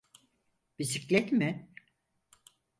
Bisiklet 0.79 1.31
mi? 1.31 1.69